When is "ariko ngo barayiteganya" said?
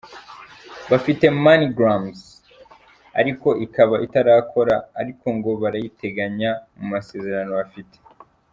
5.01-6.51